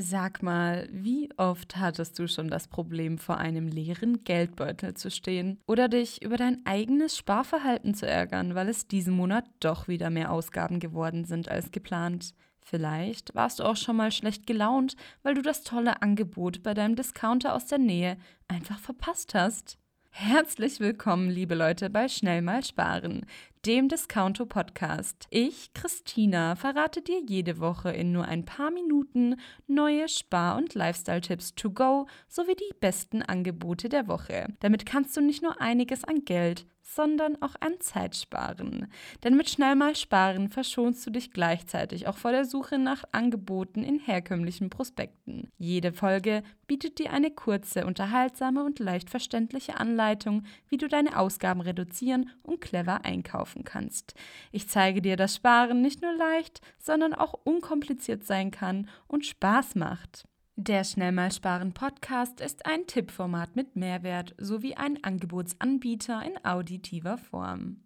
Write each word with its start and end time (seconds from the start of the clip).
Sag 0.00 0.44
mal, 0.44 0.88
wie 0.92 1.28
oft 1.38 1.76
hattest 1.76 2.20
du 2.20 2.28
schon 2.28 2.46
das 2.46 2.68
Problem, 2.68 3.18
vor 3.18 3.38
einem 3.38 3.66
leeren 3.66 4.22
Geldbeutel 4.22 4.94
zu 4.94 5.10
stehen 5.10 5.58
oder 5.66 5.88
dich 5.88 6.22
über 6.22 6.36
dein 6.36 6.64
eigenes 6.64 7.16
Sparverhalten 7.16 7.94
zu 7.94 8.06
ärgern, 8.06 8.54
weil 8.54 8.68
es 8.68 8.86
diesen 8.86 9.12
Monat 9.12 9.44
doch 9.58 9.88
wieder 9.88 10.08
mehr 10.10 10.30
Ausgaben 10.30 10.78
geworden 10.78 11.24
sind 11.24 11.48
als 11.48 11.72
geplant? 11.72 12.32
Vielleicht 12.60 13.34
warst 13.34 13.58
du 13.58 13.64
auch 13.64 13.74
schon 13.74 13.96
mal 13.96 14.12
schlecht 14.12 14.46
gelaunt, 14.46 14.94
weil 15.24 15.34
du 15.34 15.42
das 15.42 15.64
tolle 15.64 16.00
Angebot 16.00 16.62
bei 16.62 16.74
deinem 16.74 16.94
Discounter 16.94 17.52
aus 17.52 17.66
der 17.66 17.78
Nähe 17.78 18.18
einfach 18.46 18.78
verpasst 18.78 19.34
hast. 19.34 19.78
Herzlich 20.10 20.80
willkommen, 20.80 21.30
liebe 21.30 21.54
Leute, 21.54 21.90
bei 21.90 22.08
Schnell 22.08 22.42
mal 22.42 22.64
sparen, 22.64 23.24
dem 23.64 23.88
Discounto 23.88 24.46
Podcast. 24.46 25.26
Ich, 25.30 25.72
Christina, 25.74 26.56
verrate 26.56 27.02
dir 27.02 27.20
jede 27.24 27.60
Woche 27.60 27.90
in 27.90 28.10
nur 28.12 28.24
ein 28.24 28.44
paar 28.44 28.70
Minuten 28.70 29.36
neue 29.66 30.08
Spar- 30.08 30.56
und 30.56 30.74
Lifestyle-Tipps 30.74 31.54
to 31.54 31.70
go 31.70 32.06
sowie 32.26 32.56
die 32.56 32.74
besten 32.80 33.22
Angebote 33.22 33.88
der 33.88 34.08
Woche. 34.08 34.48
Damit 34.60 34.86
kannst 34.86 35.16
du 35.16 35.20
nicht 35.20 35.42
nur 35.42 35.60
einiges 35.60 36.02
an 36.02 36.24
Geld, 36.24 36.66
sondern 36.94 37.40
auch 37.42 37.54
an 37.60 37.78
Zeit 37.80 38.16
sparen. 38.16 38.90
Denn 39.22 39.36
mit 39.36 39.50
schnell 39.50 39.76
mal 39.76 39.94
sparen 39.94 40.48
verschonst 40.48 41.06
du 41.06 41.10
dich 41.10 41.32
gleichzeitig 41.32 42.08
auch 42.08 42.16
vor 42.16 42.32
der 42.32 42.46
Suche 42.46 42.78
nach 42.78 43.04
Angeboten 43.12 43.82
in 43.82 43.98
herkömmlichen 43.98 44.70
Prospekten. 44.70 45.50
Jede 45.58 45.92
Folge 45.92 46.42
bietet 46.66 46.98
dir 46.98 47.12
eine 47.12 47.30
kurze, 47.30 47.84
unterhaltsame 47.86 48.64
und 48.64 48.78
leicht 48.78 49.10
verständliche 49.10 49.78
Anleitung, 49.78 50.44
wie 50.68 50.78
du 50.78 50.88
deine 50.88 51.18
Ausgaben 51.18 51.60
reduzieren 51.60 52.30
und 52.42 52.60
clever 52.60 53.04
einkaufen 53.04 53.64
kannst. 53.64 54.14
Ich 54.50 54.68
zeige 54.68 55.02
dir, 55.02 55.16
dass 55.16 55.36
Sparen 55.36 55.82
nicht 55.82 56.00
nur 56.00 56.14
leicht, 56.14 56.60
sondern 56.78 57.12
auch 57.12 57.34
unkompliziert 57.44 58.24
sein 58.24 58.50
kann 58.50 58.88
und 59.06 59.26
Spaß 59.26 59.74
macht. 59.74 60.24
Der 60.60 60.82
Schnell 60.82 61.12
mal 61.12 61.30
sparen 61.30 61.72
Podcast 61.72 62.40
ist 62.40 62.66
ein 62.66 62.84
Tippformat 62.88 63.54
mit 63.54 63.76
Mehrwert 63.76 64.34
sowie 64.38 64.74
ein 64.74 64.98
Angebotsanbieter 65.04 66.20
in 66.26 66.44
auditiver 66.44 67.16
Form. 67.16 67.76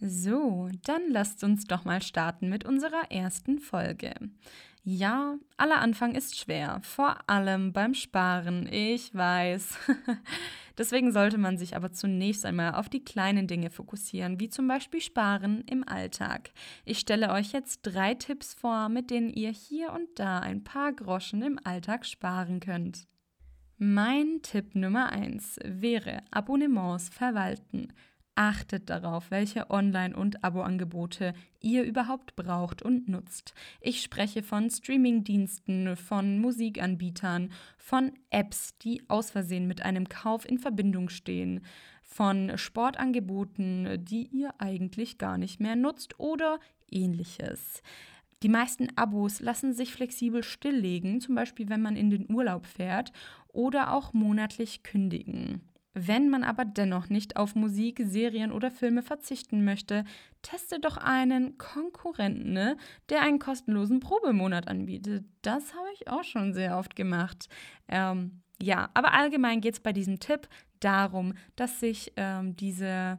So, 0.00 0.68
dann 0.84 1.10
lasst 1.10 1.42
uns 1.42 1.64
doch 1.64 1.84
mal 1.84 2.00
starten 2.02 2.48
mit 2.48 2.64
unserer 2.64 3.10
ersten 3.10 3.58
Folge. 3.58 4.14
Ja, 4.84 5.36
aller 5.56 5.80
Anfang 5.80 6.14
ist 6.14 6.38
schwer, 6.38 6.78
vor 6.82 7.18
allem 7.28 7.72
beim 7.72 7.94
Sparen, 7.94 8.68
ich 8.70 9.12
weiß. 9.12 9.76
Deswegen 10.78 11.12
sollte 11.12 11.36
man 11.36 11.58
sich 11.58 11.74
aber 11.74 11.92
zunächst 11.92 12.46
einmal 12.46 12.74
auf 12.74 12.88
die 12.88 13.04
kleinen 13.04 13.48
Dinge 13.48 13.70
fokussieren, 13.70 14.38
wie 14.38 14.48
zum 14.48 14.68
Beispiel 14.68 15.00
Sparen 15.00 15.62
im 15.66 15.86
Alltag. 15.86 16.52
Ich 16.84 17.00
stelle 17.00 17.32
euch 17.32 17.52
jetzt 17.52 17.80
drei 17.82 18.14
Tipps 18.14 18.54
vor, 18.54 18.88
mit 18.88 19.10
denen 19.10 19.30
ihr 19.30 19.50
hier 19.50 19.92
und 19.92 20.06
da 20.14 20.38
ein 20.38 20.62
paar 20.62 20.92
Groschen 20.92 21.42
im 21.42 21.58
Alltag 21.64 22.06
sparen 22.06 22.60
könnt. 22.60 23.08
Mein 23.76 24.40
Tipp 24.42 24.74
Nummer 24.74 25.10
1 25.10 25.58
wäre 25.64 26.22
Abonnements 26.30 27.08
verwalten. 27.08 27.92
Achtet 28.40 28.88
darauf, 28.88 29.32
welche 29.32 29.68
Online- 29.68 30.14
und 30.14 30.44
Abo-Angebote 30.44 31.32
ihr 31.60 31.82
überhaupt 31.82 32.36
braucht 32.36 32.82
und 32.82 33.08
nutzt. 33.08 33.52
Ich 33.80 34.00
spreche 34.00 34.44
von 34.44 34.70
Streaming-Diensten, 34.70 35.96
von 35.96 36.38
Musikanbietern, 36.38 37.50
von 37.78 38.12
Apps, 38.30 38.78
die 38.78 39.02
aus 39.08 39.32
Versehen 39.32 39.66
mit 39.66 39.82
einem 39.82 40.08
Kauf 40.08 40.48
in 40.48 40.60
Verbindung 40.60 41.08
stehen, 41.08 41.62
von 42.04 42.56
Sportangeboten, 42.56 44.04
die 44.04 44.28
ihr 44.28 44.54
eigentlich 44.58 45.18
gar 45.18 45.36
nicht 45.36 45.58
mehr 45.58 45.74
nutzt 45.74 46.20
oder 46.20 46.60
ähnliches. 46.92 47.82
Die 48.44 48.48
meisten 48.48 48.96
Abos 48.96 49.40
lassen 49.40 49.72
sich 49.72 49.92
flexibel 49.92 50.44
stilllegen, 50.44 51.20
zum 51.20 51.34
Beispiel 51.34 51.68
wenn 51.70 51.82
man 51.82 51.96
in 51.96 52.08
den 52.08 52.32
Urlaub 52.32 52.66
fährt, 52.66 53.10
oder 53.48 53.92
auch 53.92 54.12
monatlich 54.12 54.84
kündigen. 54.84 55.67
Wenn 55.94 56.28
man 56.28 56.44
aber 56.44 56.64
dennoch 56.64 57.08
nicht 57.08 57.36
auf 57.36 57.54
Musik, 57.54 58.00
Serien 58.04 58.52
oder 58.52 58.70
Filme 58.70 59.02
verzichten 59.02 59.64
möchte, 59.64 60.04
teste 60.42 60.78
doch 60.78 60.96
einen 60.96 61.58
Konkurrenten, 61.58 62.52
ne, 62.52 62.76
der 63.08 63.22
einen 63.22 63.38
kostenlosen 63.38 64.00
Probemonat 64.00 64.68
anbietet. 64.68 65.24
Das 65.42 65.74
habe 65.74 65.88
ich 65.94 66.08
auch 66.08 66.24
schon 66.24 66.52
sehr 66.52 66.78
oft 66.78 66.94
gemacht. 66.94 67.48
Ähm, 67.88 68.42
ja, 68.60 68.90
aber 68.94 69.12
allgemein 69.12 69.60
geht 69.60 69.74
es 69.74 69.80
bei 69.80 69.92
diesem 69.92 70.20
Tipp 70.20 70.48
darum, 70.80 71.34
dass 71.56 71.80
sich 71.80 72.12
ähm, 72.16 72.54
diese 72.56 73.18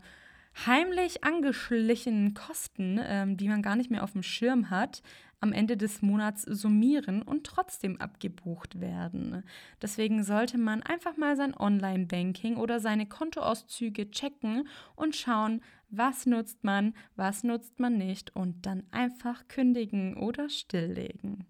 heimlich 0.65 1.23
angeschlichenen 1.23 2.33
Kosten, 2.33 2.99
ähm, 3.01 3.37
die 3.37 3.47
man 3.47 3.61
gar 3.61 3.75
nicht 3.75 3.91
mehr 3.91 4.03
auf 4.03 4.13
dem 4.13 4.23
Schirm 4.23 4.69
hat, 4.69 5.01
am 5.41 5.53
Ende 5.53 5.77
des 5.77 6.01
Monats 6.01 6.43
summieren 6.43 7.21
und 7.21 7.45
trotzdem 7.45 7.99
abgebucht 7.99 8.79
werden. 8.79 9.43
Deswegen 9.81 10.23
sollte 10.23 10.57
man 10.57 10.83
einfach 10.83 11.17
mal 11.17 11.35
sein 11.35 11.55
Online-Banking 11.55 12.57
oder 12.57 12.79
seine 12.79 13.05
Kontoauszüge 13.05 14.11
checken 14.11 14.67
und 14.95 15.15
schauen, 15.15 15.61
was 15.89 16.25
nutzt 16.25 16.63
man, 16.63 16.93
was 17.15 17.43
nutzt 17.43 17.79
man 17.79 17.97
nicht 17.97 18.35
und 18.35 18.65
dann 18.65 18.83
einfach 18.91 19.47
kündigen 19.47 20.17
oder 20.17 20.49
stilllegen. 20.49 21.45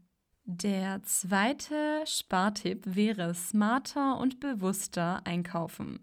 Der 0.52 1.04
zweite 1.04 2.02
Spartipp 2.08 2.82
wäre 2.84 3.36
smarter 3.36 4.18
und 4.18 4.40
bewusster 4.40 5.22
einkaufen 5.24 6.00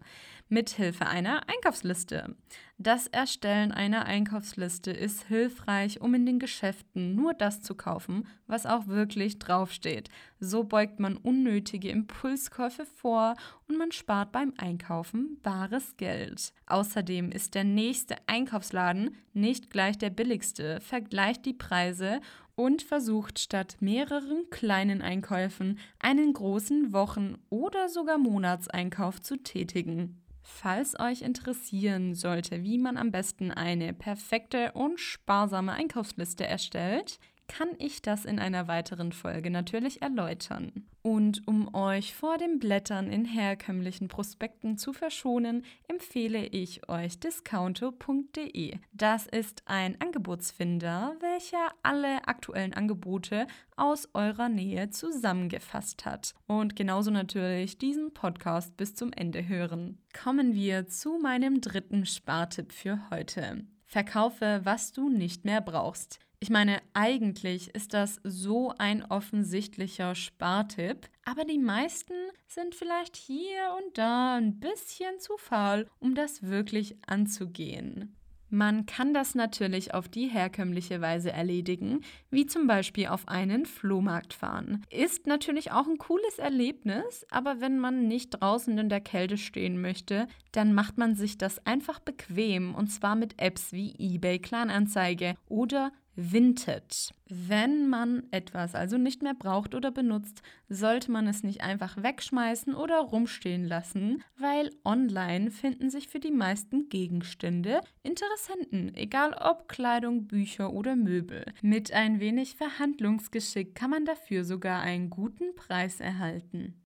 mithilfe 0.49 1.05
einer 1.05 1.47
Einkaufsliste. 1.49 2.35
Das 2.77 3.07
Erstellen 3.07 3.71
einer 3.71 4.05
Einkaufsliste 4.05 4.91
ist 4.91 5.23
hilfreich, 5.23 5.99
um 5.99 6.13
in 6.13 6.27
den 6.27 6.37
Geschäften 6.37 7.15
nur 7.15 7.33
das 7.33 7.61
zu 7.63 7.73
kaufen, 7.73 8.27
was 8.45 8.67
auch 8.67 8.85
wirklich 8.85 9.39
draufsteht. 9.39 10.09
So 10.39 10.63
beugt 10.63 10.99
man 10.99 11.17
unnötige 11.17 11.89
Impulskäufe 11.89 12.85
vor 12.85 13.35
und 13.67 13.77
man 13.77 13.91
spart 13.91 14.31
beim 14.31 14.53
Einkaufen 14.57 15.39
bares 15.41 15.97
Geld. 15.97 16.53
Außerdem 16.67 17.31
ist 17.31 17.55
der 17.55 17.63
nächste 17.63 18.15
Einkaufsladen 18.27 19.15
nicht 19.33 19.71
gleich 19.71 19.97
der 19.97 20.11
billigste. 20.11 20.79
Vergleicht 20.79 21.45
die 21.45 21.53
Preise 21.53 22.21
und 22.57 22.81
versucht 22.81 23.37
statt 23.37 23.77
mehreren 23.79 24.49
kleinen 24.49 25.01
Einkäufen 25.01 25.77
einen 25.99 26.33
großen 26.33 26.91
Wochen- 26.91 27.37
oder 27.49 27.87
sogar 27.87 28.17
Monatseinkauf 28.17 29.21
zu 29.21 29.37
tätigen. 29.37 30.21
Falls 30.41 30.99
euch 30.99 31.21
interessieren 31.21 32.15
sollte, 32.15 32.63
wie 32.63 32.79
man 32.79 32.97
am 32.97 33.11
besten 33.11 33.51
eine 33.51 33.93
perfekte 33.93 34.71
und 34.71 34.99
sparsame 34.99 35.73
Einkaufsliste 35.73 36.47
erstellt, 36.47 37.19
kann 37.47 37.69
ich 37.79 38.01
das 38.01 38.25
in 38.25 38.39
einer 38.39 38.67
weiteren 38.67 39.11
Folge 39.11 39.49
natürlich 39.49 40.01
erläutern. 40.01 40.85
Und 41.01 41.47
um 41.47 41.73
euch 41.73 42.13
vor 42.13 42.37
dem 42.37 42.59
Blättern 42.59 43.09
in 43.09 43.23
herkömmlichen 43.23 44.09
Prospekten 44.09 44.77
zu 44.77 44.91
verschonen, 44.91 45.63
empfehle 45.87 46.45
ich 46.45 46.89
euch 46.89 47.19
discounto.de. 47.19 48.77
Das 48.91 49.25
ist 49.27 49.63
ein 49.65 49.99
Angebotsfinder, 50.01 51.15
welcher 51.21 51.71
alle 51.81 52.27
aktuellen 52.27 52.73
Angebote 52.73 53.47
aus 53.77 54.09
eurer 54.13 54.49
Nähe 54.49 54.89
zusammengefasst 54.89 56.05
hat. 56.05 56.33
Und 56.45 56.75
genauso 56.75 57.09
natürlich 57.09 57.77
diesen 57.77 58.13
Podcast 58.13 58.75
bis 58.75 58.95
zum 58.95 59.13
Ende 59.13 59.47
hören. 59.47 59.99
Kommen 60.21 60.55
wir 60.55 60.87
zu 60.87 61.19
meinem 61.19 61.61
dritten 61.61 62.05
Spartipp 62.05 62.73
für 62.73 63.09
heute. 63.11 63.65
Verkaufe, 63.87 64.61
was 64.63 64.91
du 64.91 65.09
nicht 65.09 65.45
mehr 65.45 65.61
brauchst. 65.61 66.19
Ich 66.39 66.49
meine, 66.49 66.81
eigentlich 66.93 67.73
ist 67.73 67.93
das 67.93 68.19
so 68.23 68.73
ein 68.77 69.03
offensichtlicher 69.03 70.13
Spartipp, 70.13 71.09
aber 71.25 71.45
die 71.45 71.57
meisten 71.57 72.13
sind 72.47 72.75
vielleicht 72.75 73.15
hier 73.15 73.75
und 73.77 73.97
da 73.97 74.35
ein 74.35 74.59
bisschen 74.59 75.19
zu 75.19 75.37
faul, 75.37 75.89
um 75.99 76.13
das 76.13 76.43
wirklich 76.43 76.97
anzugehen. 77.07 78.16
Man 78.49 78.85
kann 78.85 79.13
das 79.13 79.35
natürlich 79.35 79.93
auf 79.93 80.07
die 80.07 80.27
herkömmliche 80.27 81.01
Weise 81.01 81.31
erledigen, 81.31 82.01
wie 82.29 82.45
zum 82.45 82.65
Beispiel 82.65 83.07
auf 83.07 83.27
einen 83.27 83.65
Flohmarkt 83.65 84.33
fahren. 84.33 84.83
Ist 84.89 85.27
natürlich 85.27 85.71
auch 85.71 85.87
ein 85.87 85.97
cooles 85.97 86.39
Erlebnis, 86.39 87.25
aber 87.29 87.59
wenn 87.59 87.77
man 87.77 88.07
nicht 88.07 88.29
draußen 88.29 88.77
in 88.77 88.89
der 88.89 89.01
Kälte 89.01 89.37
stehen 89.37 89.81
möchte, 89.81 90.27
dann 90.53 90.73
macht 90.73 90.97
man 90.97 91.15
sich 91.15 91.37
das 91.37 91.65
einfach 91.65 91.99
bequem 91.99 92.73
und 92.73 92.87
zwar 92.87 93.15
mit 93.15 93.41
Apps 93.41 93.73
wie 93.73 93.93
eBay 93.99 94.39
Kleinanzeige 94.39 95.35
oder 95.49 95.91
Vinted. 96.19 97.13
Wenn 97.29 97.87
man 97.89 98.23
etwas 98.31 98.73
also 98.73 98.97
nicht 98.97 99.21
mehr 99.21 99.35
braucht 99.35 99.75
oder 99.75 99.91
benutzt, 99.91 100.41
sollte 100.67 101.11
man 101.11 101.27
es 101.27 101.43
nicht 101.43 101.61
einfach 101.61 102.01
wegschmeißen 102.01 102.73
oder 102.73 103.01
rumstehen 103.01 103.63
lassen, 103.63 104.23
weil 104.35 104.71
online 104.83 105.51
finden 105.51 105.91
sich 105.91 106.07
für 106.07 106.19
die 106.19 106.31
meisten 106.31 106.89
Gegenstände 106.89 107.81
Interessenten, 108.01 108.95
egal 108.95 109.35
ob 109.39 109.67
Kleidung, 109.67 110.25
Bücher 110.25 110.73
oder 110.73 110.95
Möbel. 110.95 111.45
Mit 111.61 111.93
ein 111.93 112.19
wenig 112.19 112.55
Verhandlungsgeschick 112.55 113.75
kann 113.75 113.91
man 113.91 114.05
dafür 114.05 114.43
sogar 114.43 114.81
einen 114.81 115.11
guten 115.11 115.53
Preis 115.53 115.99
erhalten. 115.99 116.83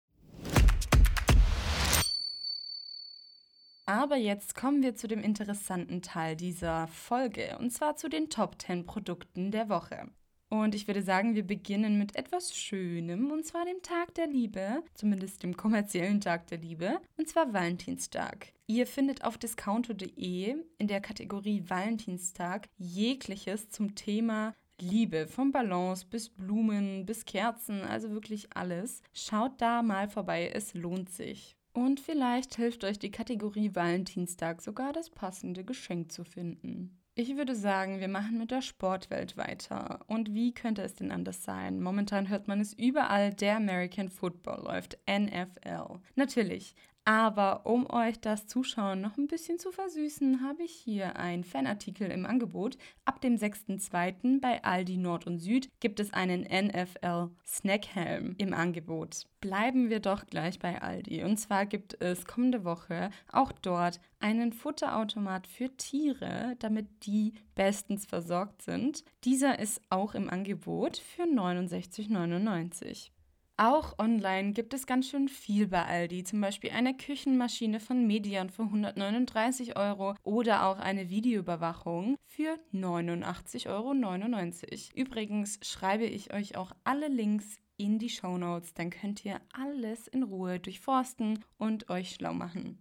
Aber 3.88 4.16
jetzt 4.16 4.54
kommen 4.54 4.82
wir 4.82 4.96
zu 4.96 5.08
dem 5.08 5.22
interessanten 5.22 6.02
Teil 6.02 6.36
dieser 6.36 6.88
Folge, 6.88 7.56
und 7.58 7.70
zwar 7.70 7.96
zu 7.96 8.10
den 8.10 8.28
Top 8.28 8.60
10 8.60 8.84
Produkten 8.84 9.50
der 9.50 9.70
Woche. 9.70 10.10
Und 10.50 10.74
ich 10.74 10.86
würde 10.86 11.00
sagen, 11.00 11.34
wir 11.34 11.46
beginnen 11.46 11.96
mit 11.96 12.14
etwas 12.14 12.54
Schönem, 12.54 13.30
und 13.30 13.46
zwar 13.46 13.64
dem 13.64 13.80
Tag 13.80 14.14
der 14.14 14.26
Liebe, 14.26 14.82
zumindest 14.92 15.42
dem 15.42 15.56
kommerziellen 15.56 16.20
Tag 16.20 16.48
der 16.48 16.58
Liebe, 16.58 17.00
und 17.16 17.30
zwar 17.30 17.54
Valentinstag. 17.54 18.52
Ihr 18.66 18.86
findet 18.86 19.24
auf 19.24 19.38
discounto.de 19.38 20.56
in 20.76 20.86
der 20.86 21.00
Kategorie 21.00 21.64
Valentinstag 21.66 22.68
jegliches 22.76 23.70
zum 23.70 23.94
Thema 23.94 24.52
Liebe, 24.78 25.26
vom 25.26 25.50
Ballons 25.50 26.04
bis 26.04 26.28
Blumen 26.28 27.06
bis 27.06 27.24
Kerzen, 27.24 27.80
also 27.80 28.10
wirklich 28.10 28.54
alles. 28.54 29.00
Schaut 29.14 29.62
da 29.62 29.80
mal 29.80 30.10
vorbei, 30.10 30.50
es 30.52 30.74
lohnt 30.74 31.08
sich. 31.08 31.56
Und 31.78 32.00
vielleicht 32.00 32.56
hilft 32.56 32.82
euch 32.82 32.98
die 32.98 33.12
Kategorie 33.12 33.72
Valentinstag 33.72 34.62
sogar 34.62 34.92
das 34.92 35.10
passende 35.10 35.62
Geschenk 35.62 36.10
zu 36.10 36.24
finden. 36.24 36.98
Ich 37.14 37.36
würde 37.36 37.54
sagen, 37.54 38.00
wir 38.00 38.08
machen 38.08 38.36
mit 38.36 38.50
der 38.50 38.62
Sportwelt 38.62 39.36
weiter. 39.36 40.00
Und 40.08 40.34
wie 40.34 40.52
könnte 40.52 40.82
es 40.82 40.96
denn 40.96 41.12
anders 41.12 41.44
sein? 41.44 41.80
Momentan 41.80 42.28
hört 42.30 42.48
man 42.48 42.58
es 42.58 42.72
überall, 42.72 43.32
der 43.32 43.58
American 43.58 44.08
Football 44.08 44.64
läuft, 44.64 44.98
NFL. 45.08 46.00
Natürlich, 46.16 46.74
aber 47.08 47.64
um 47.64 47.88
euch 47.88 48.20
das 48.20 48.46
Zuschauen 48.46 49.00
noch 49.00 49.16
ein 49.16 49.28
bisschen 49.28 49.58
zu 49.58 49.72
versüßen, 49.72 50.42
habe 50.42 50.62
ich 50.62 50.72
hier 50.72 51.16
einen 51.16 51.42
Fanartikel 51.42 52.10
im 52.10 52.26
Angebot. 52.26 52.76
Ab 53.06 53.22
dem 53.22 53.36
6.2. 53.36 54.42
bei 54.42 54.62
Aldi 54.62 54.98
Nord 54.98 55.26
und 55.26 55.38
Süd 55.38 55.70
gibt 55.80 56.00
es 56.00 56.12
einen 56.12 56.42
NFL 56.42 57.30
Snackhelm 57.46 58.34
im 58.36 58.52
Angebot. 58.52 59.26
Bleiben 59.40 59.88
wir 59.88 60.00
doch 60.00 60.26
gleich 60.26 60.58
bei 60.58 60.82
Aldi. 60.82 61.24
Und 61.24 61.38
zwar 61.38 61.64
gibt 61.64 61.98
es 62.02 62.26
kommende 62.26 62.64
Woche 62.64 63.08
auch 63.32 63.52
dort 63.52 64.00
einen 64.20 64.52
Futterautomat 64.52 65.46
für 65.46 65.74
Tiere, 65.78 66.56
damit 66.58 67.06
die 67.06 67.32
bestens 67.54 68.04
versorgt 68.04 68.60
sind. 68.60 69.02
Dieser 69.24 69.58
ist 69.60 69.80
auch 69.88 70.14
im 70.14 70.28
Angebot 70.28 70.98
für 70.98 71.22
69,99. 71.22 73.12
Auch 73.60 73.98
online 73.98 74.52
gibt 74.52 74.72
es 74.72 74.86
ganz 74.86 75.08
schön 75.08 75.26
viel 75.26 75.66
bei 75.66 75.84
Aldi, 75.84 76.22
zum 76.22 76.40
Beispiel 76.40 76.70
eine 76.70 76.96
Küchenmaschine 76.96 77.80
von 77.80 78.06
Median 78.06 78.50
für 78.50 78.62
139 78.62 79.76
Euro 79.76 80.14
oder 80.22 80.64
auch 80.64 80.78
eine 80.78 81.10
Videoüberwachung 81.10 82.16
für 82.24 82.56
89,99 82.72 83.66
Euro. 83.66 83.94
Übrigens 84.94 85.58
schreibe 85.62 86.04
ich 86.04 86.32
euch 86.32 86.56
auch 86.56 86.70
alle 86.84 87.08
Links 87.08 87.56
in 87.76 87.98
die 87.98 88.10
Show 88.10 88.38
Notes, 88.38 88.74
dann 88.74 88.90
könnt 88.90 89.24
ihr 89.24 89.40
alles 89.52 90.06
in 90.06 90.22
Ruhe 90.22 90.60
durchforsten 90.60 91.44
und 91.56 91.90
euch 91.90 92.10
schlau 92.10 92.34
machen. 92.34 92.78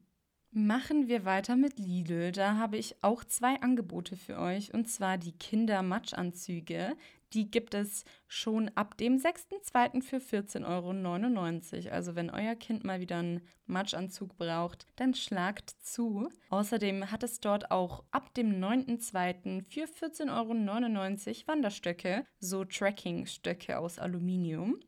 Machen 0.52 1.08
wir 1.08 1.26
weiter 1.26 1.56
mit 1.56 1.78
Lidl. 1.78 2.32
Da 2.32 2.56
habe 2.56 2.78
ich 2.78 2.96
auch 3.04 3.24
zwei 3.24 3.62
Angebote 3.62 4.16
für 4.16 4.40
euch 4.40 4.74
und 4.74 4.90
zwar 4.90 5.18
die 5.18 5.34
Kinder-Matschanzüge. 5.34 6.96
Die 7.34 7.52
gibt 7.52 7.74
es 7.74 8.06
schon 8.28 8.70
ab 8.76 8.98
dem 8.98 9.18
6.2. 9.18 10.02
für 10.02 10.18
14,99 10.18 11.86
Euro. 11.86 11.94
Also 11.94 12.16
wenn 12.16 12.30
euer 12.30 12.56
Kind 12.56 12.84
mal 12.84 13.00
wieder 13.00 13.18
einen 13.18 13.42
Matschanzug 13.66 14.38
braucht, 14.38 14.86
dann 14.96 15.14
schlagt 15.14 15.72
zu. 15.82 16.30
Außerdem 16.50 17.12
hat 17.12 17.24
es 17.24 17.40
dort 17.40 17.72
auch 17.72 18.04
ab 18.12 18.34
dem 18.34 18.60
9.2. 18.60 19.64
für 19.70 19.86
14,99 19.86 20.28
Euro 20.30 21.48
Wanderstöcke, 21.48 22.26
so 22.40 22.64
Tracking-Stöcke 22.64 23.78
aus 23.78 24.00
Aluminium. 24.00 24.80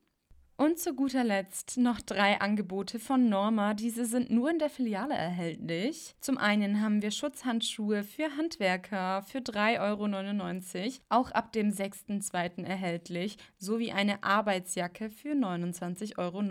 Und 0.59 0.77
zu 0.77 0.93
guter 0.93 1.23
Letzt 1.23 1.77
noch 1.77 2.01
drei 2.01 2.41
Angebote 2.41 2.99
von 2.99 3.29
Norma. 3.29 3.73
Diese 3.73 4.05
sind 4.05 4.29
nur 4.29 4.51
in 4.51 4.59
der 4.59 4.69
Filiale 4.69 5.13
erhältlich. 5.13 6.17
Zum 6.19 6.37
einen 6.37 6.81
haben 6.81 7.01
wir 7.01 7.11
Schutzhandschuhe 7.11 8.03
für 8.03 8.35
Handwerker 8.35 9.23
für 9.23 9.37
3,99 9.37 10.83
Euro, 10.83 10.93
auch 11.07 11.31
ab 11.31 11.53
dem 11.53 11.69
6.2. 11.69 12.65
erhältlich, 12.65 13.37
sowie 13.57 13.93
eine 13.93 14.21
Arbeitsjacke 14.21 15.09
für 15.09 15.31
29,99 15.31 16.17
Euro. 16.17 16.43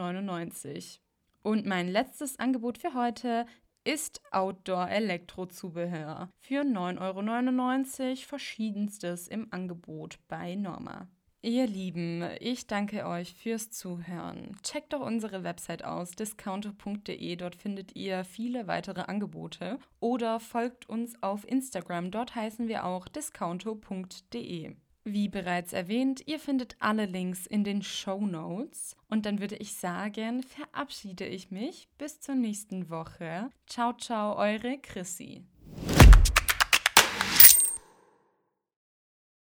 Und 1.42 1.66
mein 1.66 1.88
letztes 1.88 2.38
Angebot 2.38 2.78
für 2.78 2.94
heute 2.94 3.44
ist 3.84 4.22
Outdoor-Elektrozubehör 4.30 6.30
für 6.38 6.62
9,99 6.62 8.08
Euro, 8.08 8.16
verschiedenstes 8.26 9.28
im 9.28 9.48
Angebot 9.50 10.18
bei 10.28 10.54
Norma. 10.54 11.08
Ihr 11.40 11.68
Lieben, 11.68 12.28
ich 12.40 12.66
danke 12.66 13.06
euch 13.06 13.32
fürs 13.32 13.70
Zuhören. 13.70 14.56
Checkt 14.64 14.92
doch 14.92 15.00
unsere 15.00 15.44
Website 15.44 15.84
aus, 15.84 16.10
discounter.de. 16.10 17.36
Dort 17.36 17.54
findet 17.54 17.94
ihr 17.94 18.24
viele 18.24 18.66
weitere 18.66 19.02
Angebote. 19.02 19.78
Oder 20.00 20.40
folgt 20.40 20.88
uns 20.88 21.22
auf 21.22 21.46
Instagram. 21.46 22.10
Dort 22.10 22.34
heißen 22.34 22.66
wir 22.66 22.84
auch 22.84 23.06
discounto.de. 23.06 24.74
Wie 25.04 25.28
bereits 25.28 25.72
erwähnt, 25.72 26.22
ihr 26.26 26.40
findet 26.40 26.76
alle 26.80 27.06
Links 27.06 27.46
in 27.46 27.62
den 27.62 27.82
Show 27.82 28.26
Notes. 28.26 28.96
Und 29.08 29.24
dann 29.24 29.38
würde 29.38 29.56
ich 29.56 29.74
sagen, 29.74 30.42
verabschiede 30.42 31.24
ich 31.24 31.52
mich 31.52 31.88
bis 31.98 32.20
zur 32.20 32.34
nächsten 32.34 32.90
Woche. 32.90 33.48
Ciao, 33.68 33.92
ciao, 33.92 34.36
eure 34.36 34.78
Chrissy. 34.78 35.44